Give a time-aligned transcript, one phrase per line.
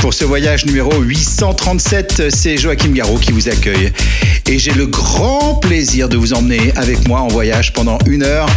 [0.00, 2.30] pour ce voyage numéro 837.
[2.30, 3.92] C'est Joachim Garraud qui vous accueille
[4.46, 8.48] et j'ai le grand plaisir de vous emmener avec moi en voyage pendant une heure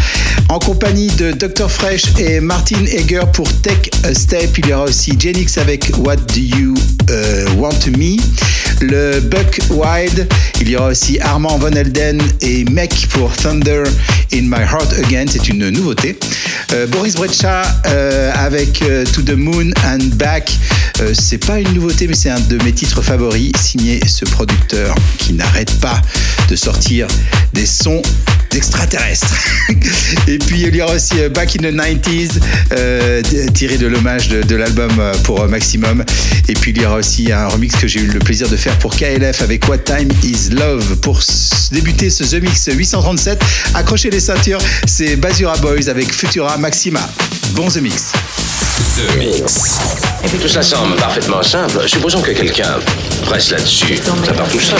[0.49, 4.57] en compagnie de Dr Fresh et Martin Egger pour Tech a Step.
[4.57, 6.73] Il y aura aussi Genix avec What Do You
[7.09, 8.17] euh, Want Me,
[8.81, 10.27] le Buck Wild.
[10.59, 13.83] Il y aura aussi Armand Van Elden et Mec pour Thunder
[14.33, 15.25] in My Heart Again.
[15.29, 16.17] C'est une nouveauté.
[16.73, 20.51] Euh, Boris Brejcha euh, avec euh, To the Moon and Back.
[20.99, 24.95] Euh, c'est pas une nouveauté, mais c'est un de mes titres favoris, signé ce producteur
[25.17, 26.01] qui n'arrête pas
[26.49, 27.07] de sortir
[27.53, 28.01] des sons
[28.51, 29.33] d'extraterrestres.
[30.27, 32.39] Et puis il y aura aussi euh, Back in the 90s,
[32.73, 33.21] euh,
[33.53, 36.03] tiré de l'hommage de, de l'album euh, pour Maximum.
[36.47, 38.77] Et puis il y aura aussi un remix que j'ai eu le plaisir de faire
[38.79, 40.97] pour KLF avec What Time is Love.
[40.97, 41.21] Pour
[41.71, 43.39] débuter ce The Mix 837,
[43.75, 47.07] accrochez les ceintures, c'est Basura Boys avec Futura Maxima.
[47.53, 48.11] Bon The Mix.
[48.95, 49.79] The Mix.
[50.41, 51.87] Tout ça semble parfaitement simple.
[51.87, 52.79] Supposons que quelqu'un
[53.23, 53.97] presse là-dessus.
[54.25, 54.79] Ça part tout seul.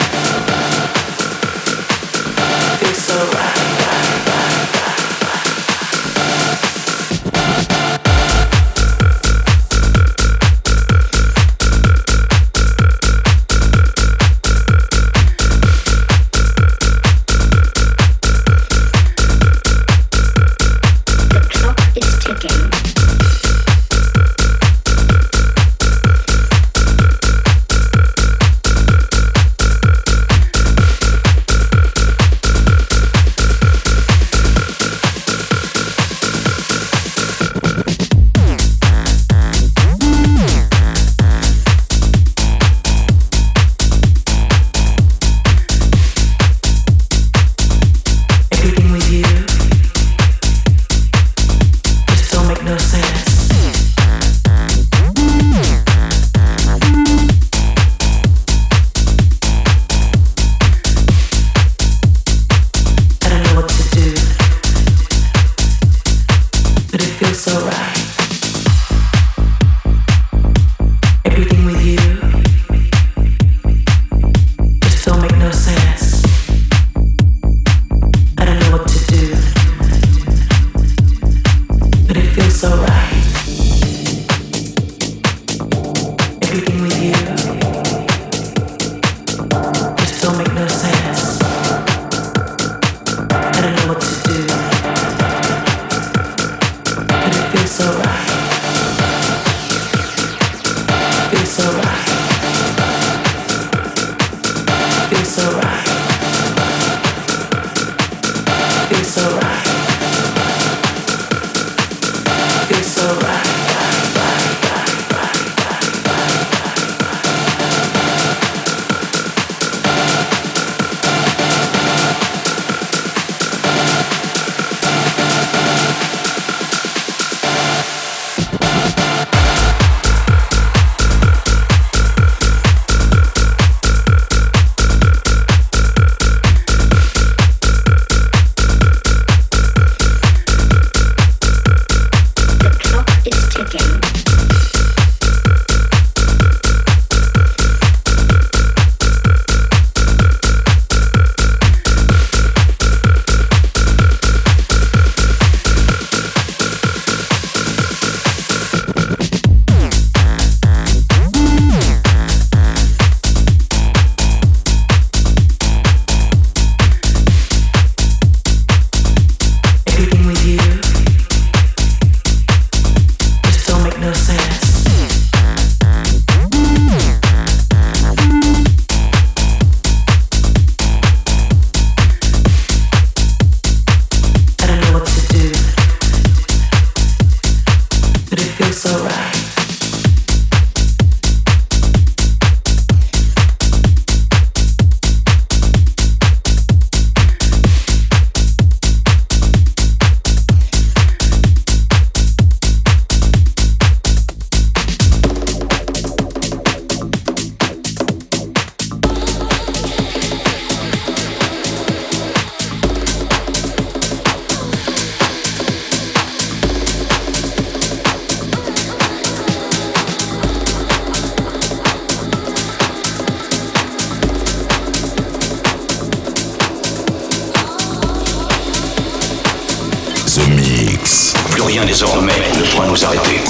[231.65, 233.41] Rien désormais ne pourra nous arrêter.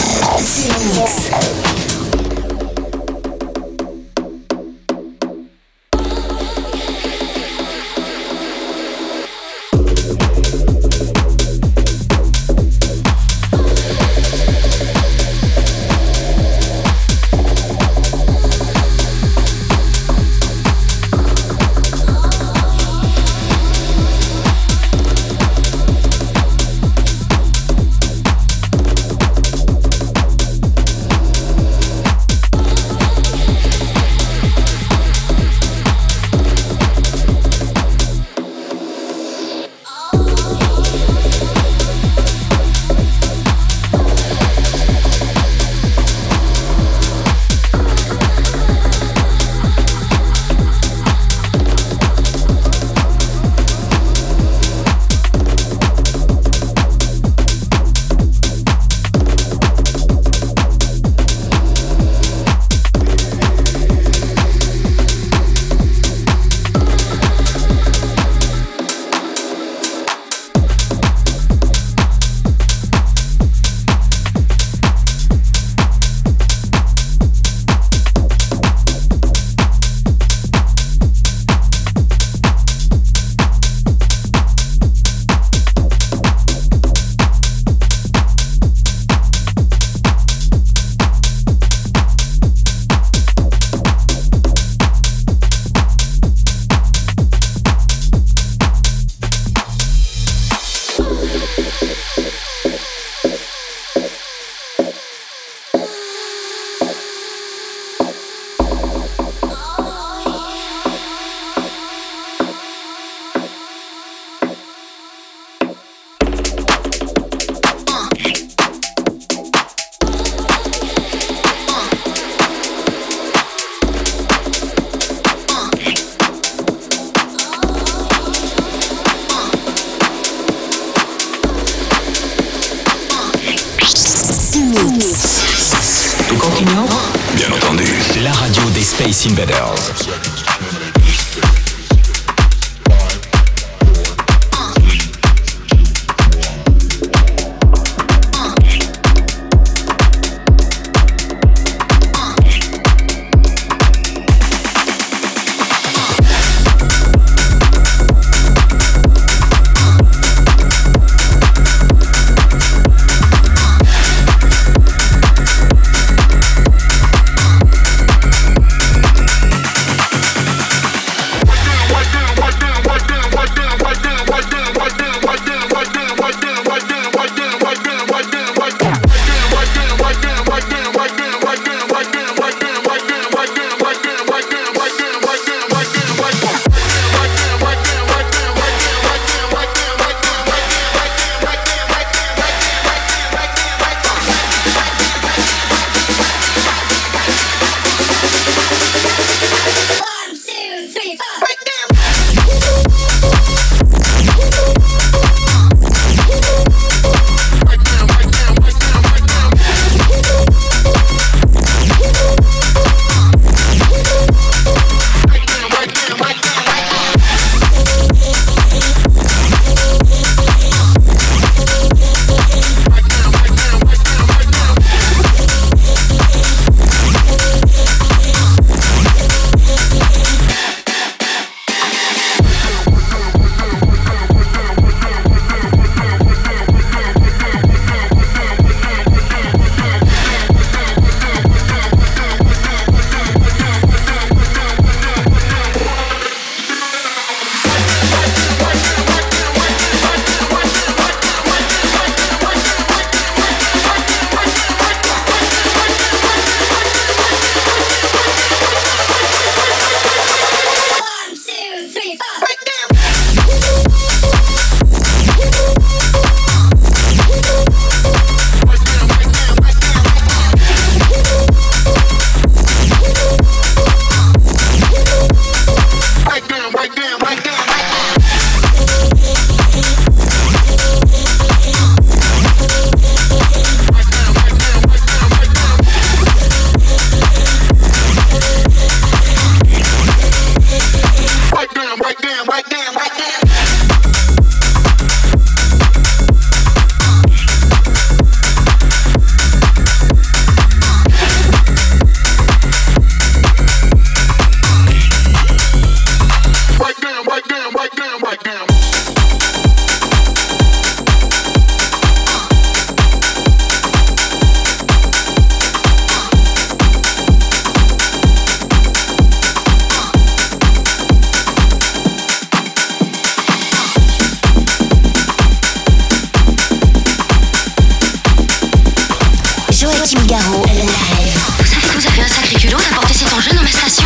[330.11, 331.39] Joachim Garraud, live.
[331.57, 334.03] Vous savez que vous avez un sacré culot d'apporter cet enjeu dans ma station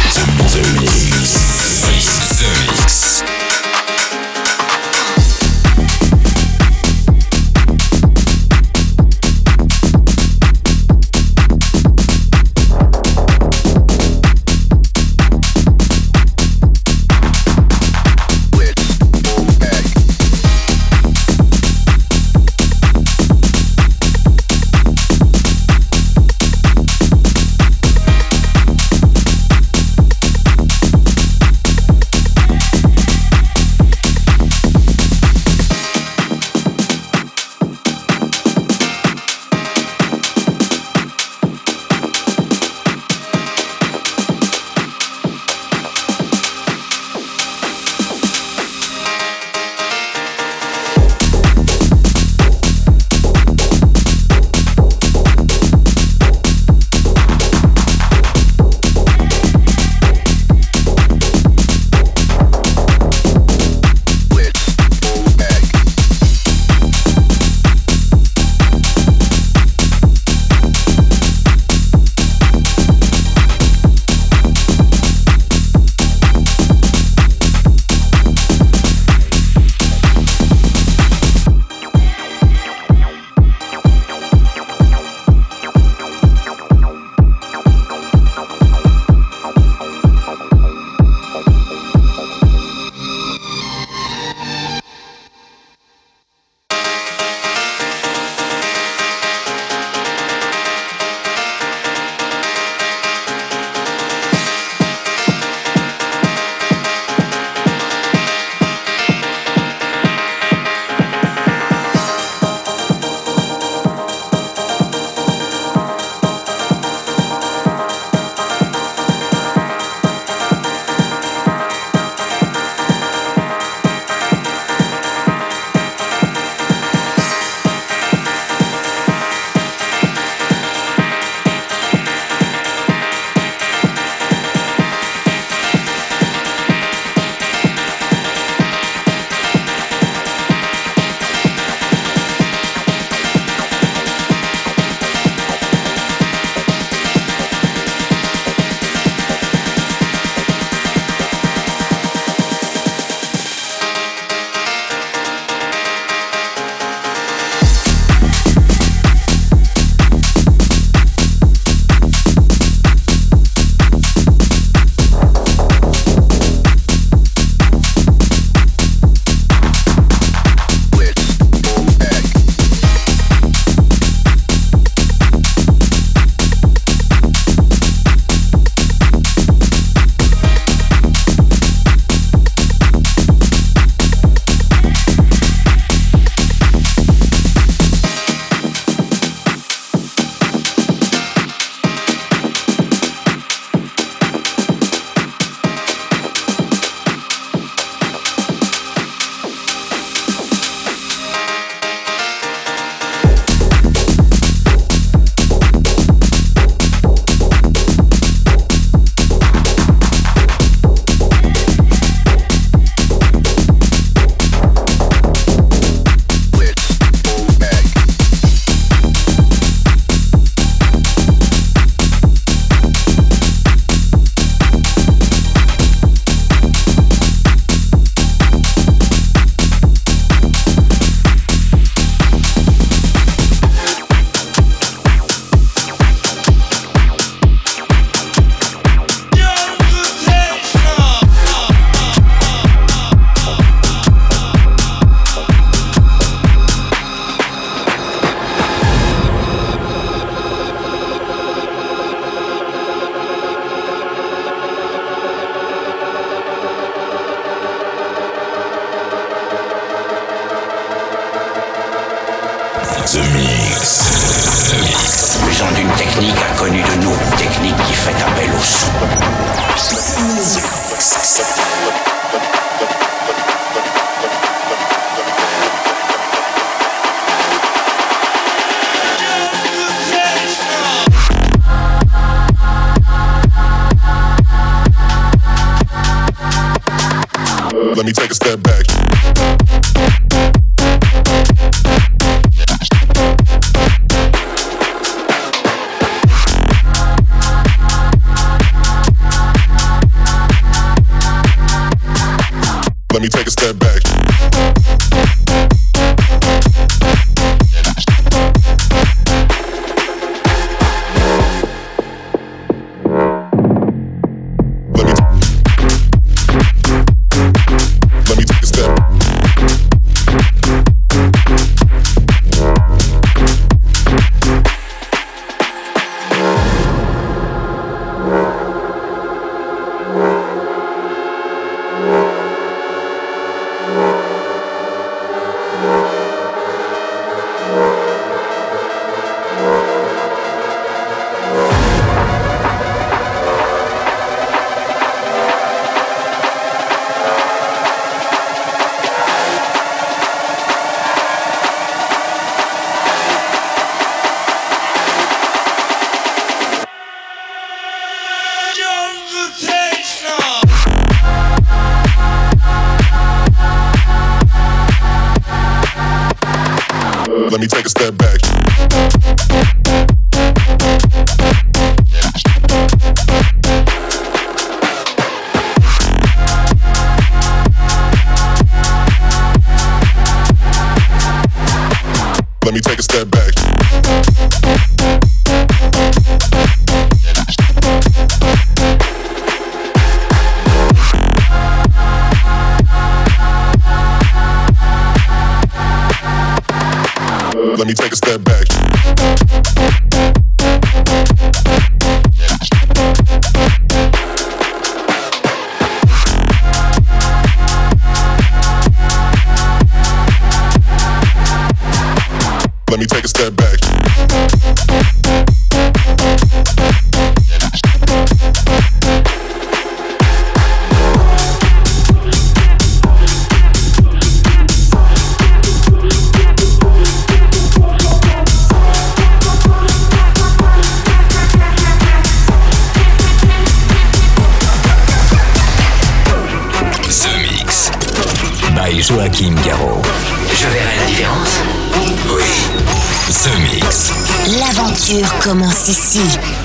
[444.67, 446.64] L'aventure commence ici.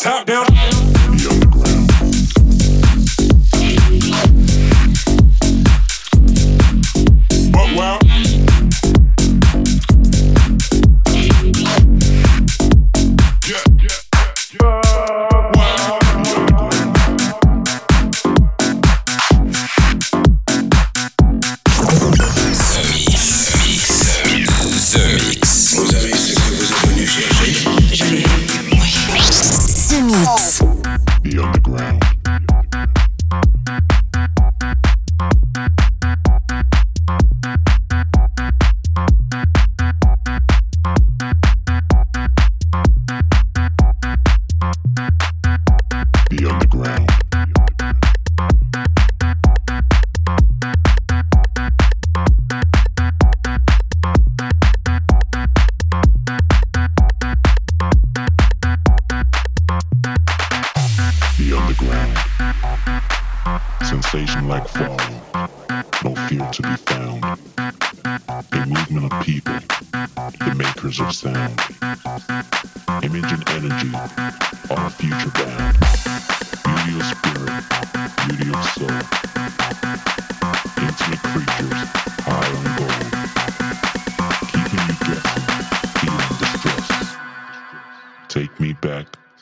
[0.00, 0.49] top down.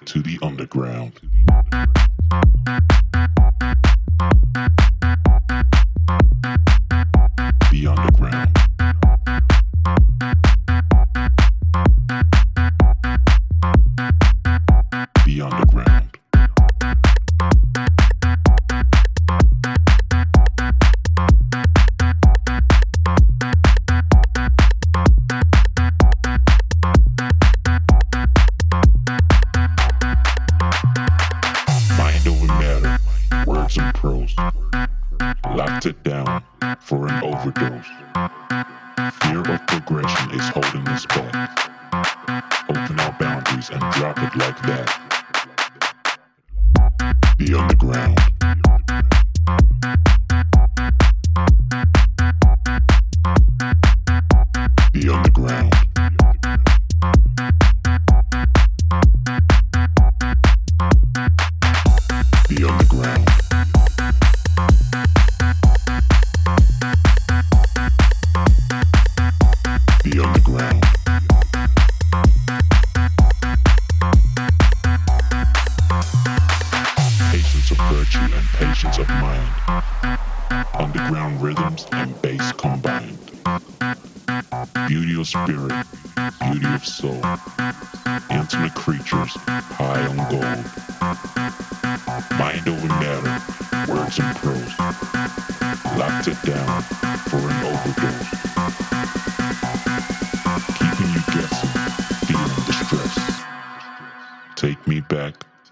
[0.08, 1.20] To the underground.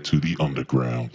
[0.03, 1.11] To the underground.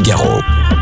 [0.00, 0.81] Joachim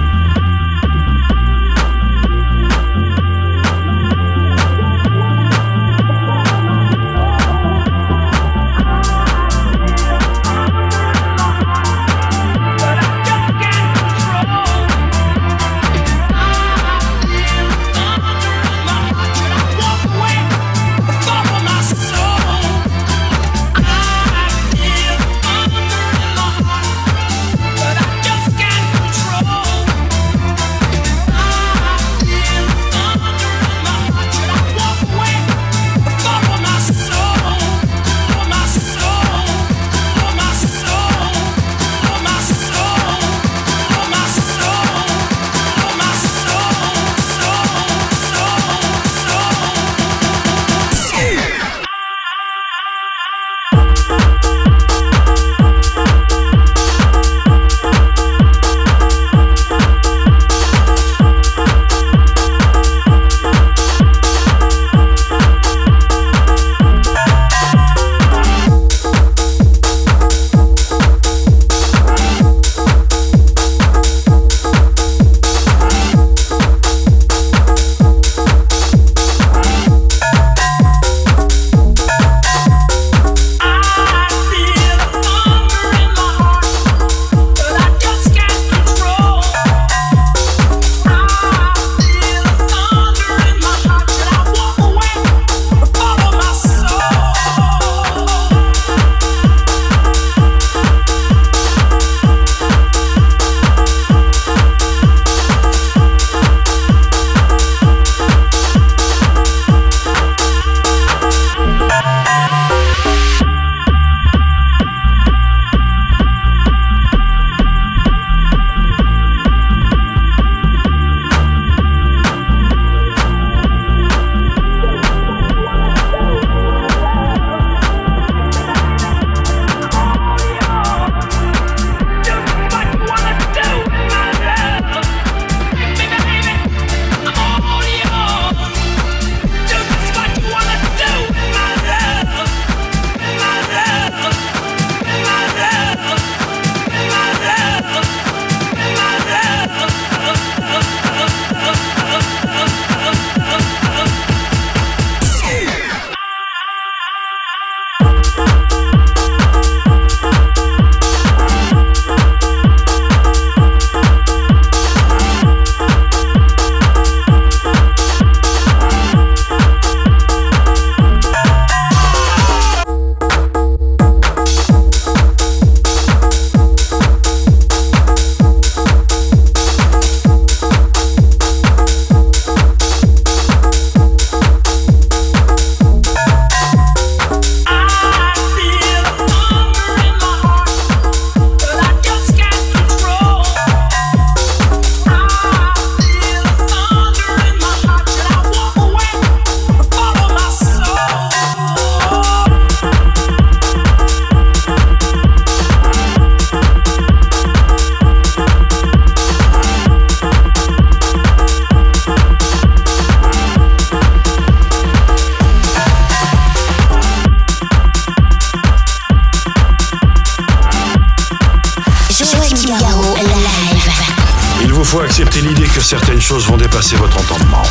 [224.98, 227.62] acceptez l'idée que certaines choses vont dépasser votre entendement.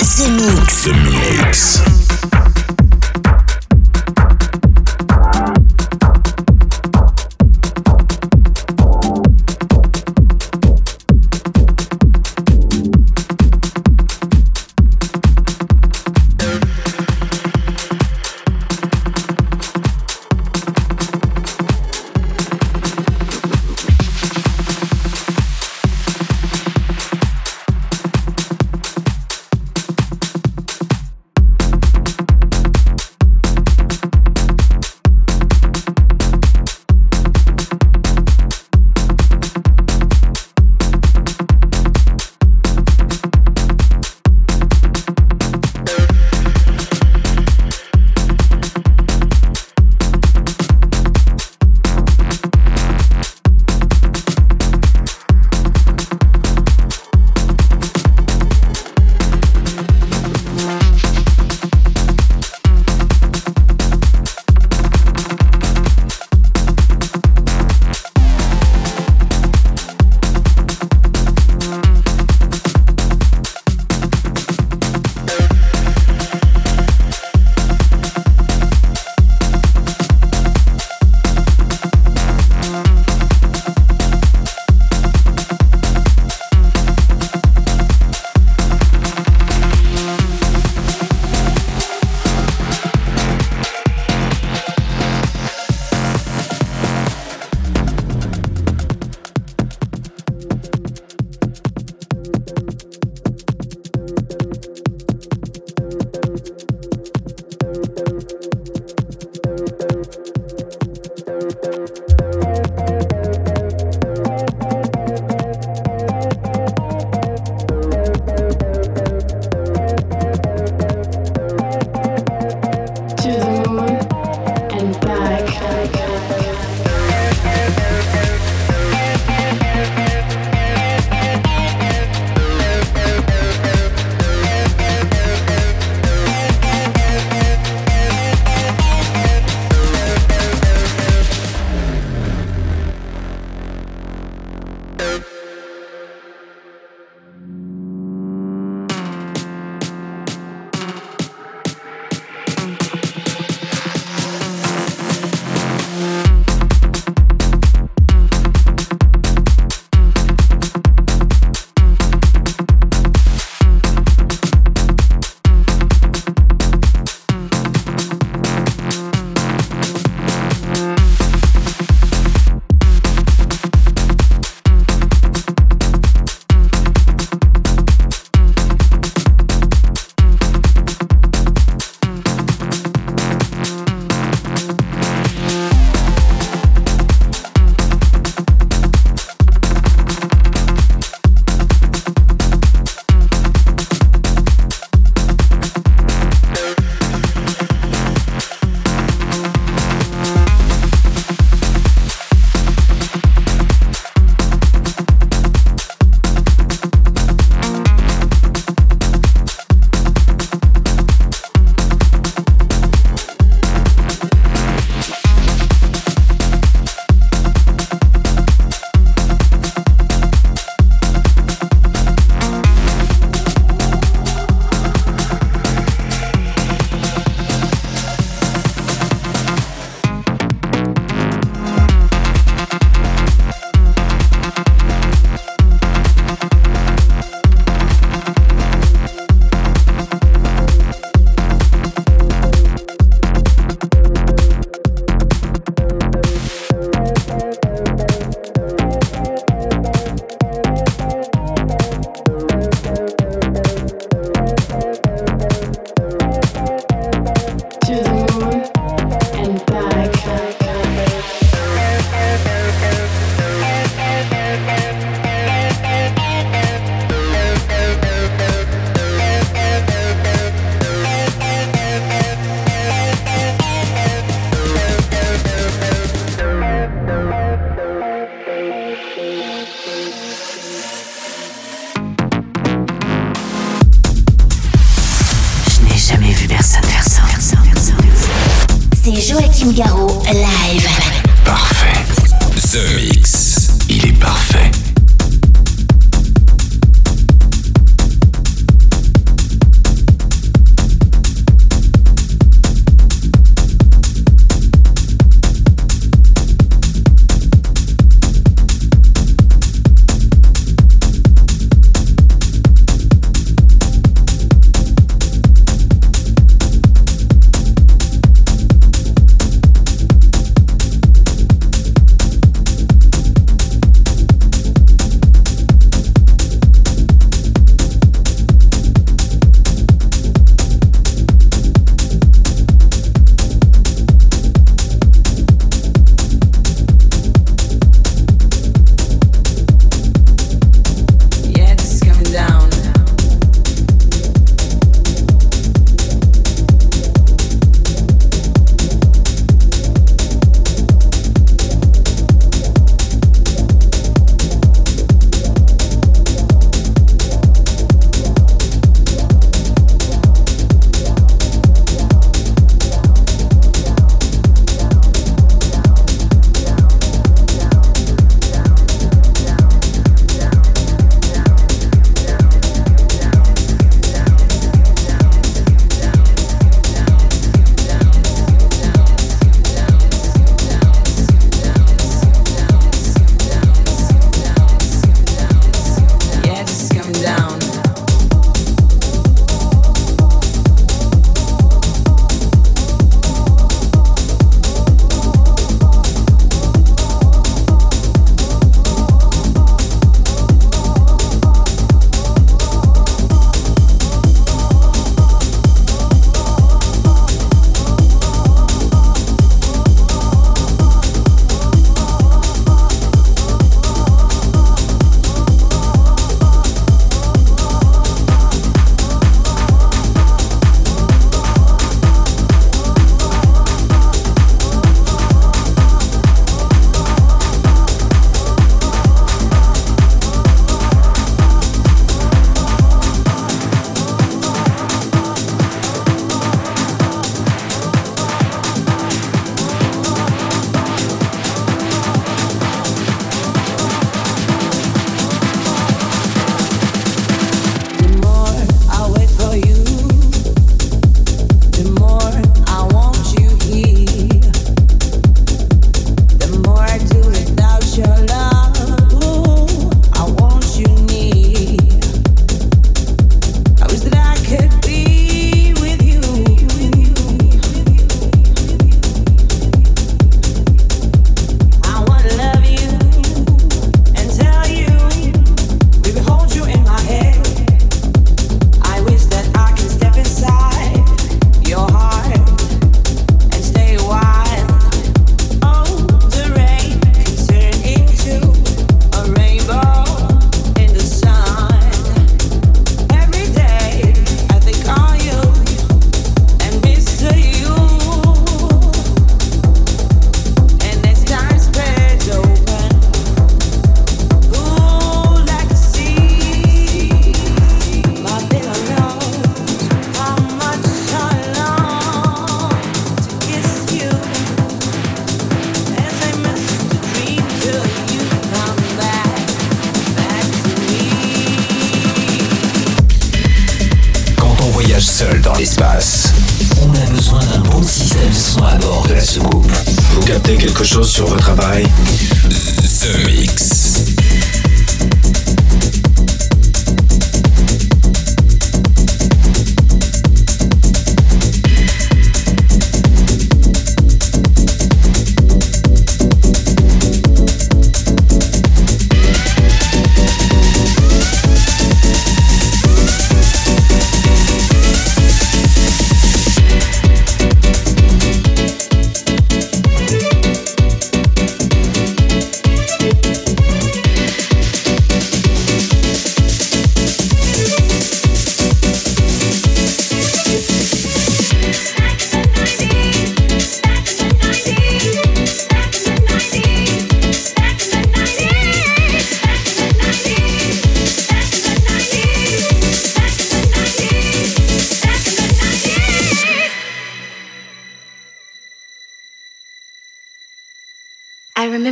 [0.00, 0.82] The Mix.
[0.82, 2.03] The Mix.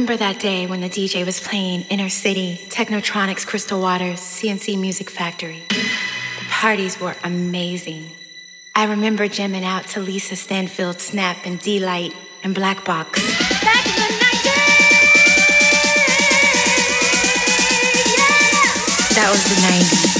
[0.06, 5.62] That day when the DJ was playing Inner City, Technotronics, Crystal Waters, CNC Music Factory.
[5.68, 8.10] The parties were amazing.
[8.74, 13.20] I remember jamming out to Lisa Stanfield, Snap, and D-Light, and Black Box.
[13.62, 14.44] Back in the 90s!
[18.18, 18.34] Yeah!
[19.14, 20.11] That was the 90s.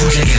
[0.00, 0.29] Dans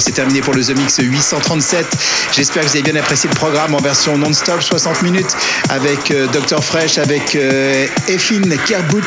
[0.00, 1.86] C'est terminé pour le The Mix 837.
[2.32, 5.34] J'espère que vous avez bien apprécié le programme en version non-stop, 60 minutes,
[5.70, 6.62] avec euh, Dr.
[6.62, 9.00] Fresh, avec euh, Effin Kerbout,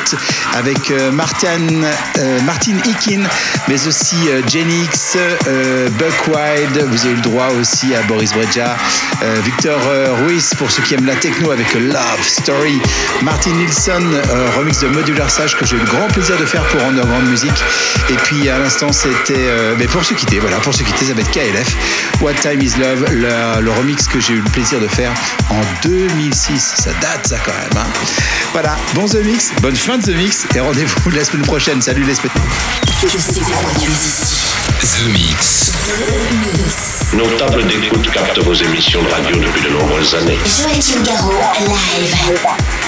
[0.55, 1.59] avec euh, Martin,
[2.17, 3.23] euh, Martin Ikin,
[3.67, 4.41] mais aussi euh,
[5.47, 6.83] euh, Buck Wild.
[6.89, 8.75] Vous avez eu le droit aussi à Boris Breja,
[9.21, 12.79] euh, Victor euh, Ruiz, pour ceux qui aiment la techno, avec Love Story,
[13.21, 16.63] Martin Nilsson, euh, remix de Modular Sage, que j'ai eu le grand plaisir de faire
[16.69, 17.53] pour Underground Music.
[18.09, 19.33] Et puis à l'instant, c'était.
[19.37, 21.75] euh, mais pour se quitter, voilà, pour se quitter, ça va être KLF.
[22.21, 25.11] What Time is Love, le, le remix que j'ai eu le plaisir de faire
[25.49, 26.73] en 2006.
[26.77, 27.69] Ça date, ça quand même.
[27.77, 27.87] hein.
[28.53, 31.81] Voilà, bon The Mix, bonne fin de The Mix et rendez-vous la semaine prochaine.
[31.81, 32.13] Salut les.
[32.15, 32.23] The
[33.13, 34.31] Mix.
[34.81, 35.71] The Mix.
[37.13, 40.37] Nos tables d'écoute captent vos émissions de radio depuis de nombreuses années.
[40.45, 41.33] Joachim Garraud,
[41.67, 42.84] live.